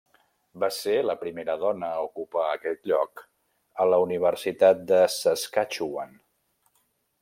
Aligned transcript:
Va 0.61 0.69
ser 0.77 0.95
la 1.07 1.15
primera 1.23 1.57
dona 1.65 1.91
a 1.97 2.07
ocupar 2.07 2.47
aquest 2.55 2.91
lloc 2.93 3.23
a 3.85 3.89
la 3.95 4.03
Universitat 4.09 4.85
de 4.95 5.03
Saskatchewan. 5.21 6.23